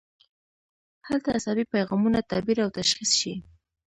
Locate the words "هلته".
1.07-1.29